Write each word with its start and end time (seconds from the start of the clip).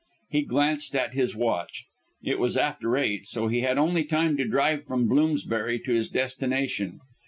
He 0.31 0.41
glanced 0.41 0.95
at 0.95 1.13
his 1.13 1.35
watch. 1.35 1.85
It 2.23 2.39
was 2.39 2.57
after 2.57 2.97
eight, 2.97 3.25
so 3.27 3.49
he 3.49 3.61
had 3.61 3.77
only 3.77 4.03
time 4.03 4.35
to 4.37 4.47
drive 4.47 4.83
from 4.85 5.07
Bloomsbury 5.07 5.77
to 5.81 5.93
his 5.93 6.09
destination. 6.09 7.01